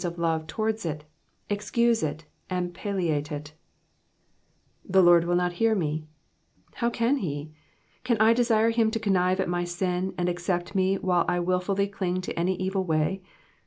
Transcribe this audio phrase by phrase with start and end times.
[0.01, 1.03] 180 of love towards it,
[1.47, 3.53] excuse it, and palliate it;
[4.89, 6.07] ^^The Lord mil not htar me,'*'*
[6.73, 7.51] How can he?
[8.03, 11.87] Can I desire him to connive at my sin, and accept me while I wilfully
[11.87, 13.21] cling to any evil way